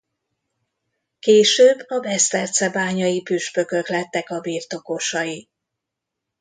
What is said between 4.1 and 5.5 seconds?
a birtokosai.